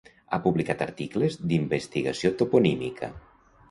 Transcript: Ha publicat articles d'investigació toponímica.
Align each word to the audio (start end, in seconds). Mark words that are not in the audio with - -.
Ha 0.29 0.39
publicat 0.45 0.81
articles 0.85 1.39
d'investigació 1.53 2.35
toponímica. 2.43 3.17